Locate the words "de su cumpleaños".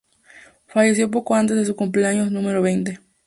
1.55-2.31